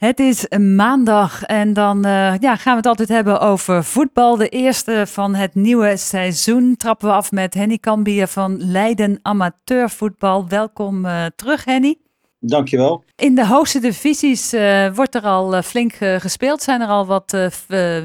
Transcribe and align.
Het 0.00 0.18
is 0.18 0.48
maandag 0.58 1.42
en 1.42 1.72
dan 1.72 2.06
uh, 2.06 2.36
ja, 2.38 2.56
gaan 2.56 2.72
we 2.72 2.76
het 2.76 2.86
altijd 2.86 3.08
hebben 3.08 3.40
over 3.40 3.84
voetbal. 3.84 4.36
De 4.36 4.48
eerste 4.48 5.06
van 5.06 5.34
het 5.34 5.54
nieuwe 5.54 5.96
seizoen 5.96 6.76
trappen 6.76 7.08
we 7.08 7.14
af 7.14 7.32
met 7.32 7.54
Henny 7.54 7.78
Cambier 7.78 8.26
van 8.26 8.70
Leiden 8.70 9.18
Amateurvoetbal. 9.22 10.48
Welkom 10.48 11.04
uh, 11.04 11.26
terug 11.36 11.64
Henny. 11.64 11.98
Dankjewel. 12.38 13.04
In 13.16 13.34
de 13.34 13.46
hoogste 13.46 13.80
divisies 13.80 14.54
uh, 14.54 14.94
wordt 14.94 15.14
er 15.14 15.22
al 15.22 15.62
flink 15.62 15.92
gespeeld. 15.94 16.62
Zijn 16.62 16.80
er 16.80 16.88
al 16.88 17.06
wat 17.06 17.36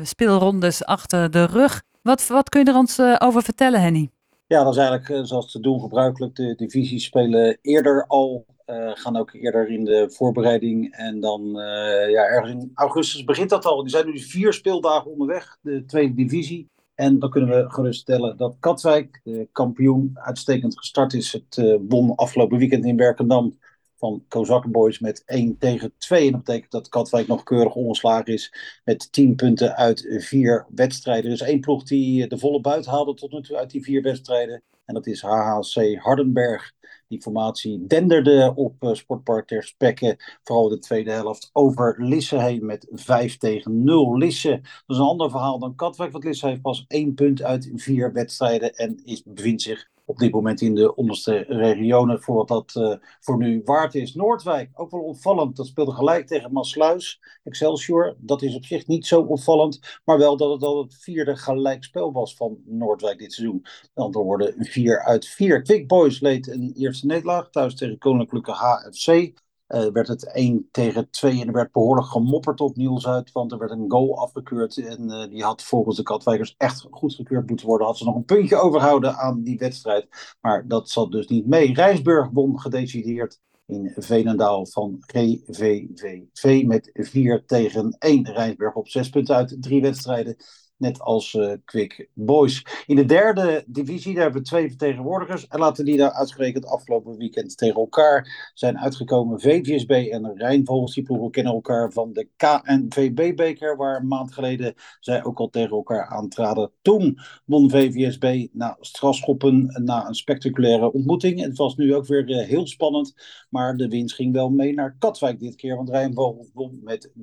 speelrondes 0.04 0.86
achter 0.86 1.32
de 1.32 1.46
rug. 1.46 1.82
Wat, 2.02 2.27
wat 2.27 2.50
kun 2.50 2.64
je 2.64 2.71
er 2.71 2.77
ons 2.77 3.00
over 3.20 3.43
vertellen 3.43 3.82
Henny? 3.82 4.09
Ja, 4.48 4.64
dat 4.64 4.73
is 4.73 4.80
eigenlijk 4.80 5.27
zoals 5.27 5.52
te 5.52 5.59
doen 5.59 5.80
gebruikelijk. 5.80 6.36
De 6.36 6.55
divisies 6.55 7.05
spelen 7.05 7.57
eerder 7.62 8.05
al 8.07 8.46
uh, 8.66 8.91
gaan 8.93 9.18
ook 9.18 9.34
eerder 9.34 9.70
in 9.70 9.84
de 9.84 10.09
voorbereiding. 10.09 10.93
En 10.95 11.20
dan 11.20 11.41
uh, 11.48 12.09
ja, 12.09 12.23
ergens 12.23 12.63
in 12.63 12.71
augustus 12.73 13.23
begint 13.23 13.49
dat 13.49 13.66
al. 13.66 13.84
Er 13.84 13.89
zijn 13.89 14.05
nu 14.05 14.20
vier 14.20 14.53
speeldagen 14.53 15.12
onderweg, 15.12 15.57
de 15.62 15.85
tweede 15.85 16.13
divisie. 16.13 16.70
En 16.95 17.20
dan 17.20 17.30
kunnen 17.30 17.49
we 17.49 17.70
geruststellen 17.70 18.38
dat 18.38 18.55
Katwijk, 18.59 19.21
de 19.23 19.48
kampioen, 19.52 20.12
uitstekend 20.13 20.77
gestart 20.77 21.13
is. 21.13 21.31
Het 21.31 21.57
uh, 21.57 21.76
won 21.88 22.16
afgelopen 22.16 22.57
weekend 22.57 22.85
in 22.85 22.98
Werkendam 22.98 23.57
van 23.95 24.23
Kozakkenboys 24.27 24.99
met 24.99 25.23
1 25.26 25.57
tegen 25.57 25.93
2. 25.98 26.26
En 26.26 26.32
dat 26.32 26.43
betekent 26.43 26.71
dat 26.71 26.90
Katwijk 26.90 27.27
nog 27.27 27.43
keurig 27.43 27.76
ongeslagen 27.76 28.34
is 28.34 28.54
met 28.84 29.12
10 29.12 29.35
punten 29.35 29.76
uit 29.76 30.16
vier 30.20 30.66
wedstrijden. 30.76 31.32
Is 31.32 31.41
één 31.41 31.59
ploeg 31.59 31.84
die 31.84 32.27
de 32.27 32.38
volle 32.38 32.62
buit 32.62 32.85
haalde 32.85 33.13
tot 33.13 33.32
nu 33.32 33.41
toe 33.41 33.57
uit 33.57 33.70
die 33.70 33.84
vier 33.84 34.02
wedstrijden. 34.02 34.63
En 34.85 34.94
dat 34.94 35.07
is 35.07 35.21
HHC 35.21 35.95
Hardenberg. 35.98 36.73
Die 37.07 37.21
formatie 37.21 37.88
denderde 37.88 38.53
op 38.55 38.84
uh, 38.84 38.93
Sportpark 38.93 39.48
ter 39.48 39.63
Spekke, 39.63 40.39
vooral 40.43 40.70
de 40.70 40.80
tweede 40.80 41.12
helft, 41.12 41.49
over 41.53 41.95
Lisse 41.98 42.41
heen 42.41 42.66
met 42.66 42.88
5 42.91 43.38
tegen 43.38 43.84
0. 43.84 44.17
Lisse, 44.17 44.49
dat 44.49 44.62
is 44.88 44.98
een 44.98 45.03
ander 45.03 45.29
verhaal 45.29 45.59
dan 45.59 45.76
Katwijk, 45.76 46.12
want 46.12 46.23
Lisse 46.23 46.48
heeft 46.48 46.62
pas 46.62 46.85
één 46.87 47.13
punt 47.13 47.41
uit 47.43 47.71
vier 47.76 48.13
wedstrijden 48.13 48.73
en 48.73 49.04
is, 49.04 49.23
bevindt 49.23 49.62
zich 49.62 49.87
op 50.05 50.17
dit 50.17 50.31
moment 50.31 50.61
in 50.61 50.75
de 50.75 50.95
onderste 50.95 51.45
regionen 51.48 52.21
voor 52.21 52.35
wat 52.35 52.48
dat 52.48 52.75
uh, 52.77 52.95
voor 53.20 53.37
nu 53.37 53.61
waard 53.65 53.95
is. 53.95 54.13
Noordwijk, 54.13 54.70
ook 54.73 54.91
wel 54.91 55.01
opvallend. 55.01 55.55
Dat 55.55 55.67
speelde 55.67 55.91
gelijk 55.91 56.27
tegen 56.27 56.53
Maasluis, 56.53 57.20
Excelsior. 57.43 58.15
Dat 58.20 58.41
is 58.41 58.55
op 58.55 58.65
zich 58.65 58.87
niet 58.87 59.05
zo 59.05 59.21
opvallend, 59.21 59.99
maar 60.05 60.17
wel 60.17 60.37
dat 60.37 60.51
het 60.51 60.63
al 60.63 60.83
het 60.83 60.95
vierde 60.95 61.35
gelijkspel 61.35 62.11
was 62.11 62.35
van 62.35 62.57
Noordwijk 62.65 63.20
dit 63.20 63.33
seizoen. 63.33 63.59
Met 63.61 64.06
andere 64.06 64.23
woorden, 64.23 64.56
4 64.57 65.03
uit 65.03 65.25
4. 65.28 65.61
Quick 65.61 65.88
Boys 65.88 66.19
leed 66.19 66.47
een 66.47 66.73
eerste 66.75 67.06
nederlaag 67.06 67.50
thuis 67.50 67.75
tegen 67.75 67.97
Koninklijke 67.97 68.51
HFC. 68.51 69.44
Uh, 69.68 69.85
werd 69.85 70.08
het 70.08 70.34
1 70.34 70.68
tegen 70.72 71.09
2 71.09 71.41
en 71.41 71.47
er 71.47 71.53
werd 71.53 71.72
behoorlijk 71.72 72.08
gemopperd 72.08 72.59
op 72.62 72.75
Niels 72.75 73.08
uit, 73.08 73.31
want 73.31 73.52
er 73.52 73.58
werd 73.58 73.72
een 73.72 73.91
goal 73.91 74.19
afgekeurd 74.19 74.78
en 74.78 75.03
uh, 75.03 75.30
die 75.30 75.44
had 75.44 75.63
volgens 75.63 75.97
de 75.97 76.03
Katwijkers 76.03 76.56
echt 76.57 76.88
goedgekeurd 76.91 77.50
moeten 77.50 77.68
worden. 77.68 77.88
Had 77.88 77.97
ze 77.97 78.03
nog 78.03 78.16
een 78.16 78.25
puntje 78.25 78.56
overhouden 78.56 79.16
aan 79.16 79.44
die 79.44 79.57
wedstrijd, 79.57 80.35
maar 80.41 80.68
dat 80.68 80.90
zat 80.90 81.12
dus 81.12 81.28
niet 81.28 81.47
mee. 81.47 81.74
Rijsburg 81.74 82.30
won 82.34 82.59
gedecideerd 82.59 83.40
in 83.66 83.94
Veenendaal 83.96 84.66
van 84.66 84.97
GVVV 85.00 86.63
met 86.66 86.90
4 86.94 87.46
tegen 87.46 87.96
1. 88.00 88.31
Rijsburg 88.31 88.75
op 88.75 88.88
6 88.88 89.09
punten 89.09 89.35
uit 89.35 89.57
drie 89.59 89.81
wedstrijden 89.81 90.35
net 90.78 91.00
als 91.00 91.34
uh, 91.34 91.51
Quick 91.66 92.09
Boys. 92.13 92.66
In 92.85 92.95
de 92.95 93.06
derde 93.06 93.63
divisie, 93.68 94.13
daar 94.13 94.23
hebben 94.23 94.41
we 94.41 94.47
twee 94.47 94.68
vertegenwoordigers. 94.68 95.47
En 95.47 95.59
laten 95.59 95.85
die 95.85 95.97
daar 95.97 96.12
uitgerekend 96.12 96.66
afgelopen 96.66 97.17
weekend 97.17 97.57
tegen 97.57 97.75
elkaar 97.75 98.51
zijn 98.53 98.79
uitgekomen. 98.79 99.40
VVSB 99.40 99.91
en 99.91 100.34
Rijnvogels, 100.35 100.94
die 100.94 101.03
ploegen 101.03 101.31
kennen 101.31 101.53
elkaar 101.53 101.91
van 101.91 102.13
de 102.13 102.28
KNVB-beker, 102.35 103.78
waar 103.78 104.00
een 104.00 104.07
maand 104.07 104.34
geleden 104.34 104.73
zij 105.00 105.23
ook 105.23 105.40
al 105.40 105.50
tegen 105.50 105.75
elkaar 105.75 106.07
aantraden. 106.07 106.72
Toen 106.81 107.19
won 107.45 107.69
VVSB 107.69 108.47
na 108.51 108.78
strafschoppen, 108.79 109.81
na 109.84 110.07
een 110.07 110.16
spectaculaire 110.16 110.91
ontmoeting. 110.91 111.41
Het 111.41 111.57
was 111.57 111.75
nu 111.75 111.95
ook 111.95 112.05
weer 112.05 112.29
uh, 112.29 112.47
heel 112.47 112.67
spannend, 112.67 113.13
maar 113.50 113.77
de 113.77 113.88
winst 113.88 114.16
ging 114.16 114.33
wel 114.33 114.50
mee 114.50 114.73
naar 114.73 114.95
Katwijk 115.00 115.39
dit 115.39 115.55
keer, 115.55 115.75
want 115.75 115.89
Rijnvogels 115.89 116.50
won 116.53 116.79
met 116.83 117.09
3-2 117.09 117.13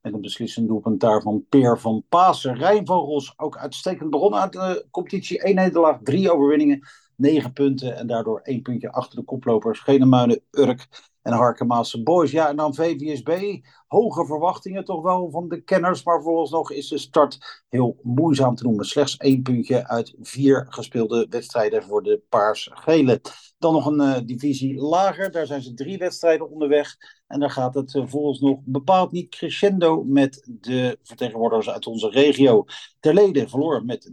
met 0.00 0.12
een 0.12 0.20
beslissend 0.20 0.68
doelpunt 0.68 1.00
daar 1.00 1.22
van 1.22 1.44
Peer 1.48 1.78
van 1.78 2.04
Paas. 2.08 2.43
Rijnvogels 2.52 3.34
ook 3.36 3.56
uitstekend 3.56 4.10
begonnen 4.10 4.40
aan 4.40 4.50
de 4.50 4.86
competitie. 4.90 5.42
1 5.42 5.54
nederlaag, 5.54 5.98
drie 6.02 6.32
overwinningen, 6.32 6.86
9 7.16 7.52
punten 7.52 7.96
en 7.96 8.06
daardoor 8.06 8.40
één 8.40 8.62
puntje 8.62 8.92
achter 8.92 9.18
de 9.18 9.24
koplopers. 9.24 9.80
Genemuinen, 9.80 10.40
Urk 10.50 10.88
en 11.24 11.32
Harkemaanse 11.32 12.02
Boys. 12.02 12.30
Ja, 12.30 12.48
en 12.48 12.56
dan 12.56 12.74
VVSB. 12.74 13.60
Hoge 13.86 14.26
verwachtingen 14.26 14.84
toch 14.84 15.02
wel 15.02 15.30
van 15.30 15.48
de 15.48 15.60
kenners. 15.60 16.04
Maar 16.04 16.22
vooralsnog 16.22 16.70
is 16.70 16.88
de 16.88 16.98
start 16.98 17.62
heel 17.68 17.98
moeizaam 18.02 18.54
te 18.54 18.64
noemen. 18.64 18.84
Slechts 18.84 19.16
één 19.16 19.42
puntje 19.42 19.88
uit 19.88 20.14
vier 20.20 20.66
gespeelde 20.68 21.26
wedstrijden 21.30 21.82
voor 21.82 22.02
de 22.02 22.22
Paars-Gele. 22.28 23.20
Dan 23.58 23.72
nog 23.72 23.86
een 23.86 24.00
uh, 24.00 24.16
divisie 24.26 24.80
lager. 24.80 25.30
Daar 25.30 25.46
zijn 25.46 25.62
ze 25.62 25.74
drie 25.74 25.98
wedstrijden 25.98 26.50
onderweg. 26.50 26.96
En 27.34 27.40
daar 27.40 27.50
gaat 27.50 27.74
het 27.74 27.94
uh, 27.94 28.06
vooralsnog 28.06 28.58
bepaald 28.64 29.12
niet 29.12 29.28
crescendo 29.28 30.04
met 30.04 30.48
de 30.60 30.98
vertegenwoordigers 31.02 31.70
uit 31.70 31.86
onze 31.86 32.08
regio. 32.08 32.64
Terlede 33.00 33.48
verloor 33.48 33.84
met 33.84 34.10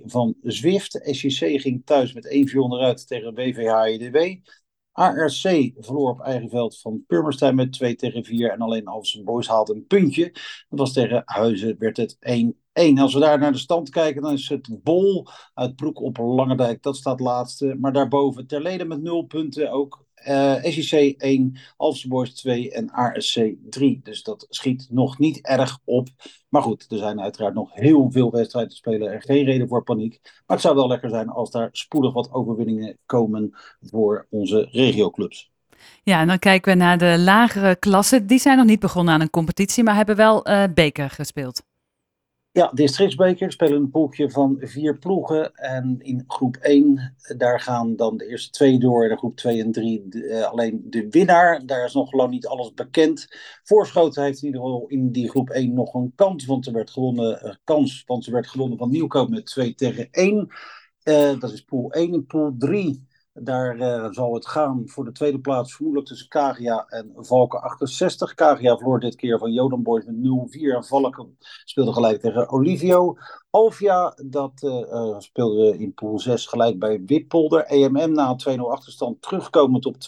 3-2 0.00 0.04
van 0.04 0.34
Zwift. 0.42 1.00
SJC 1.02 1.60
ging 1.60 1.82
thuis 1.84 2.12
met 2.12 2.50
1-4 2.52 2.56
onderuit 2.56 3.06
tegen 3.06 3.34
WVH-EDW. 3.34 4.48
ARC 4.92 5.72
verloor 5.76 6.10
op 6.10 6.20
eigen 6.20 6.48
veld 6.48 6.80
van 6.80 7.04
Purmerstein 7.06 7.54
met 7.54 7.72
2 7.72 7.94
tegen 7.94 8.24
4. 8.24 8.50
En 8.50 8.60
alleen 8.60 8.86
Alphen 8.86 9.24
Boys 9.24 9.48
haalde 9.48 9.74
een 9.74 9.86
puntje. 9.86 10.30
Dat 10.68 10.78
was 10.78 10.92
tegen 10.92 11.22
Huizen, 11.24 11.78
werd 11.78 11.96
het 11.96 12.16
1-1. 12.76 12.98
Als 12.98 13.14
we 13.14 13.20
daar 13.20 13.38
naar 13.38 13.52
de 13.52 13.58
stand 13.58 13.90
kijken, 13.90 14.22
dan 14.22 14.32
is 14.32 14.48
het 14.48 14.82
Bol 14.82 15.26
uit 15.54 15.76
Broek 15.76 16.00
op 16.00 16.16
Langendijk. 16.16 16.82
Dat 16.82 16.96
staat 16.96 17.20
laatste. 17.20 17.76
Maar 17.80 17.92
daarboven 17.92 18.46
Terleden 18.46 18.88
met 18.88 19.02
0 19.02 19.22
punten. 19.22 19.70
Ook 19.70 20.05
uh, 20.28 20.54
SEC 20.62 21.14
1, 21.18 21.56
Boys 22.08 22.34
2 22.34 22.72
en 22.72 22.90
ASC 22.90 23.40
3. 23.70 24.00
Dus 24.02 24.22
dat 24.22 24.46
schiet 24.48 24.86
nog 24.90 25.18
niet 25.18 25.40
erg 25.40 25.78
op. 25.84 26.08
Maar 26.48 26.62
goed, 26.62 26.86
er 26.88 26.98
zijn 26.98 27.20
uiteraard 27.20 27.54
nog 27.54 27.74
heel 27.74 28.10
veel 28.10 28.30
wedstrijden 28.30 28.70
te 28.70 28.76
spelen 28.76 29.12
en 29.12 29.22
geen 29.22 29.44
reden 29.44 29.68
voor 29.68 29.82
paniek. 29.82 30.20
Maar 30.22 30.56
het 30.56 30.60
zou 30.60 30.74
wel 30.74 30.88
lekker 30.88 31.10
zijn 31.10 31.28
als 31.28 31.50
daar 31.50 31.68
spoedig 31.72 32.12
wat 32.12 32.32
overwinningen 32.32 32.98
komen 33.06 33.50
voor 33.80 34.26
onze 34.30 34.68
regioclubs. 34.70 35.50
Ja, 36.02 36.20
en 36.20 36.26
dan 36.26 36.38
kijken 36.38 36.72
we 36.72 36.78
naar 36.78 36.98
de 36.98 37.18
lagere 37.18 37.76
klassen. 37.76 38.26
Die 38.26 38.38
zijn 38.38 38.56
nog 38.56 38.66
niet 38.66 38.80
begonnen 38.80 39.14
aan 39.14 39.20
een 39.20 39.30
competitie, 39.30 39.84
maar 39.84 39.94
hebben 39.94 40.16
wel 40.16 40.48
uh, 40.48 40.64
beker 40.74 41.10
gespeeld. 41.10 41.62
Ja, 42.56 42.70
districtsbeker 42.74 43.52
spelen 43.52 43.76
een 43.76 43.90
poeltje 43.90 44.30
van 44.30 44.56
vier 44.60 44.98
ploegen. 44.98 45.54
En 45.54 45.96
in 45.98 46.24
groep 46.26 46.56
1, 46.56 47.14
daar 47.36 47.60
gaan 47.60 47.96
dan 47.96 48.16
de 48.16 48.26
eerste 48.26 48.50
twee 48.50 48.78
door. 48.78 49.04
En 49.04 49.10
in 49.10 49.16
groep 49.18 49.36
2 49.36 49.62
en 49.62 49.72
3 49.72 50.06
uh, 50.10 50.44
alleen 50.44 50.82
de 50.84 51.06
winnaar. 51.10 51.66
Daar 51.66 51.84
is 51.84 51.92
nog 51.92 52.12
lang 52.12 52.30
niet 52.30 52.46
alles 52.46 52.74
bekend. 52.74 53.28
Voorschoten 53.62 54.22
heeft 54.22 54.38
in 54.38 54.46
ieder 54.46 54.60
geval 54.60 54.86
in 54.86 55.12
die 55.12 55.30
groep 55.30 55.50
1 55.50 55.74
nog 55.74 55.94
een 55.94 56.12
kans. 56.14 56.46
Want 56.46 56.66
er 56.66 56.72
werd 56.72 56.90
gewonnen, 56.90 57.40
uh, 57.44 57.54
kans, 57.64 58.02
want 58.06 58.26
er 58.26 58.32
werd 58.32 58.46
gewonnen 58.46 58.78
van 58.78 58.90
Nieuwkoop 58.90 59.28
met 59.28 59.46
2 59.46 59.74
tegen 59.74 60.08
1. 60.10 60.48
Uh, 61.04 61.30
eh, 61.30 61.40
dat 61.40 61.52
is 61.52 61.64
pool 61.64 61.92
1. 61.92 62.12
In 62.12 62.26
pool 62.26 62.54
3 62.58 63.05
daar 63.38 63.76
uh, 63.76 64.10
zal 64.10 64.34
het 64.34 64.46
gaan 64.46 64.82
voor 64.86 65.04
de 65.04 65.12
tweede 65.12 65.40
plaats 65.40 65.74
vermoedelijk 65.74 66.08
tussen 66.08 66.28
Kagia 66.28 66.84
en 66.88 67.12
Valken 67.16 67.60
68. 67.62 68.34
Kagia 68.34 68.76
verloor 68.76 69.00
dit 69.00 69.16
keer 69.16 69.38
van 69.38 69.52
Jodan 69.52 69.82
Boys 69.82 70.04
met 70.04 70.14
0-4 70.14 70.74
en 70.74 70.84
Valken 70.84 71.36
speelde 71.64 71.92
gelijk 71.92 72.20
tegen 72.20 72.48
Olivio. 72.48 73.16
Alvia, 73.50 74.16
dat 74.24 74.62
uh, 74.62 74.72
uh, 74.72 75.18
speelde 75.18 75.78
in 75.78 75.94
pool 75.94 76.18
6 76.18 76.46
gelijk 76.46 76.78
bij 76.78 77.02
Wippolder. 77.06 77.64
EMM 77.64 78.12
na 78.12 78.36
een 78.36 78.58
2-0 78.58 78.62
achterstand 78.62 79.22
terugkomend 79.22 79.86
op 79.86 79.94
2-2 79.94 79.98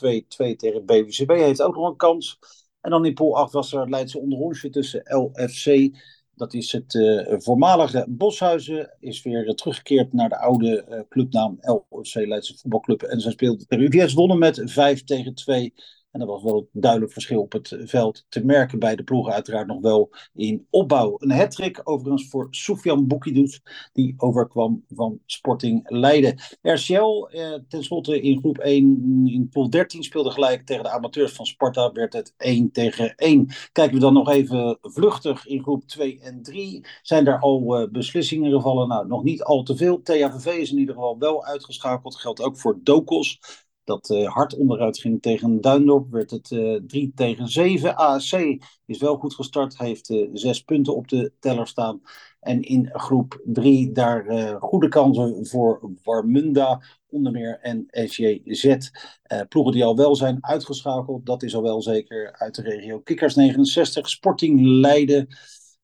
tegen 0.56 0.87
BWCB 0.87 1.31
heeft 1.31 1.62
ook 1.62 1.75
nog 1.75 1.89
een 1.89 1.97
kans. 1.97 2.39
En 2.81 2.91
dan 2.91 3.05
in 3.05 3.15
pool 3.15 3.37
8 3.37 3.53
was 3.53 3.72
er 3.72 3.91
Leidse 3.91 4.19
onderrondje 4.19 4.71
tussen 4.71 5.03
LFC 5.04 5.91
dat 6.38 6.54
is 6.54 6.72
het 6.72 6.94
uh, 6.94 7.34
voormalige 7.38 8.06
Boshuizen. 8.08 8.94
Is 9.00 9.22
weer 9.22 9.46
uh, 9.46 9.54
teruggekeerd 9.54 10.12
naar 10.12 10.28
de 10.28 10.38
oude 10.38 10.86
uh, 10.90 11.00
clubnaam 11.08 11.58
LFC 11.60 12.14
Leidse 12.14 12.56
Voetbalclub. 12.56 13.02
En 13.02 13.20
zij 13.20 13.32
speelde 13.32 13.66
tegen 13.66 13.84
UVS 13.84 14.12
wonnen 14.12 14.38
met 14.38 14.62
5 14.64 15.04
tegen 15.04 15.34
2. 15.34 15.74
En 16.10 16.21
er 16.21 16.27
was 16.27 16.43
wel 16.43 16.57
een 16.57 16.81
duidelijk 16.81 17.13
verschil 17.13 17.41
op 17.41 17.53
het 17.53 17.77
veld 17.81 18.27
te 18.28 18.45
merken 18.45 18.78
bij 18.78 18.97
de 18.97 19.03
ploegen. 19.03 19.33
Uiteraard 19.33 19.66
nog 19.66 19.81
wel 19.81 20.10
in 20.34 20.66
opbouw. 20.71 21.16
Een 21.19 21.31
hat 21.31 21.87
overigens 21.87 22.28
voor 22.28 22.47
Soufian 22.51 23.07
Boukidous. 23.07 23.60
Die 23.93 24.15
overkwam 24.16 24.84
van 24.89 25.21
Sporting 25.27 25.91
Leiden. 25.91 26.41
RCL 26.63 27.28
eh, 27.31 27.55
tenslotte 27.69 28.21
in 28.21 28.39
groep 28.39 28.59
1 28.59 29.22
in 29.27 29.49
pool 29.49 29.71
13 29.71 30.03
speelde 30.03 30.31
gelijk 30.31 30.66
tegen 30.66 30.83
de 30.83 30.91
amateurs 30.91 31.33
van 31.33 31.47
Sparta. 31.47 31.93
Werd 31.93 32.13
het 32.13 32.34
1 32.37 32.72
tegen 32.72 33.15
1. 33.15 33.49
Kijken 33.72 33.95
we 33.95 34.01
dan 34.01 34.13
nog 34.13 34.31
even 34.31 34.78
vluchtig 34.81 35.47
in 35.47 35.63
groep 35.63 35.84
2 35.84 36.21
en 36.21 36.43
3. 36.43 36.87
Zijn 37.03 37.27
er 37.27 37.39
al 37.39 37.81
uh, 37.81 37.89
beslissingen 37.91 38.53
gevallen? 38.53 38.89
Nou, 38.89 39.07
nog 39.07 39.22
niet 39.22 39.43
al 39.43 39.63
te 39.63 39.77
veel. 39.77 40.03
THVV 40.03 40.47
is 40.47 40.71
in 40.71 40.78
ieder 40.78 40.95
geval 40.95 41.19
wel 41.19 41.45
uitgeschakeld. 41.45 42.16
Geldt 42.16 42.43
ook 42.43 42.59
voor 42.59 42.78
Dokos. 42.83 43.41
Dat 43.88 44.08
hard 44.24 44.56
onderuit 44.56 44.98
ging 44.98 45.22
tegen 45.22 45.60
Duindorp, 45.60 46.10
werd 46.10 46.30
het 46.30 46.48
3 46.86 47.12
tegen 47.14 47.48
7. 47.48 47.96
ASC 47.96 48.34
is 48.86 48.98
wel 48.98 49.16
goed 49.16 49.34
gestart, 49.34 49.78
heeft 49.78 50.14
zes 50.32 50.62
punten 50.62 50.96
op 50.96 51.08
de 51.08 51.32
teller 51.40 51.66
staan. 51.66 52.00
En 52.40 52.62
in 52.62 52.90
groep 52.92 53.40
3 53.44 53.92
daar 53.92 54.56
goede 54.60 54.88
kansen 54.88 55.46
voor 55.46 55.90
Warmunda, 56.04 56.80
onder 57.10 57.32
meer 57.32 57.58
en 57.60 57.86
SJZ. 57.90 58.64
Uh, 58.64 59.40
ploegen 59.48 59.72
die 59.72 59.84
al 59.84 59.96
wel 59.96 60.16
zijn 60.16 60.38
uitgeschakeld, 60.40 61.26
dat 61.26 61.42
is 61.42 61.54
al 61.54 61.62
wel 61.62 61.82
zeker 61.82 62.32
uit 62.32 62.54
de 62.54 62.62
regio. 62.62 63.00
Kikkers 63.00 63.34
69, 63.34 64.08
Sporting 64.08 64.60
Leiden. 64.60 65.28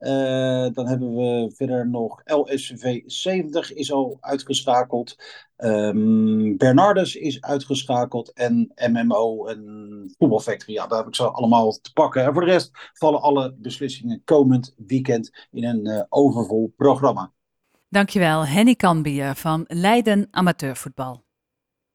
Uh, 0.04 0.66
dan 0.72 0.88
hebben 0.88 1.14
we 1.14 1.52
verder 1.54 1.88
nog 1.88 2.20
LSV 2.24 3.02
70 3.06 3.72
is 3.72 3.92
al 3.92 4.16
uitgeschakeld. 4.20 5.16
Um, 5.56 6.56
Bernardus 6.56 7.16
is 7.16 7.42
uitgeschakeld. 7.42 8.32
En 8.32 8.72
MMO 8.92 9.46
en 9.46 10.14
Voetbalfactory. 10.18 10.74
Ja, 10.74 10.86
daar 10.86 10.98
heb 10.98 11.06
ik 11.06 11.14
ze 11.14 11.30
allemaal 11.30 11.78
te 11.80 11.92
pakken. 11.92 12.24
En 12.24 12.32
voor 12.32 12.44
de 12.44 12.50
rest 12.50 12.70
vallen 12.92 13.20
alle 13.20 13.54
beslissingen 13.58 14.22
komend 14.24 14.74
weekend 14.86 15.46
in 15.50 15.64
een 15.64 15.86
uh, 15.86 16.02
overvol 16.08 16.72
programma. 16.76 17.32
Dankjewel, 17.88 18.46
Henny 18.46 18.74
Kanbier 18.74 19.34
van 19.34 19.64
Leiden 19.68 20.28
Amateurvoetbal. 20.30 21.23